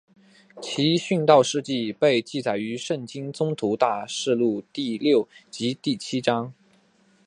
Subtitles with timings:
[0.59, 6.51] 其殉道事迹被记载于圣经宗徒大事录第六及第七章。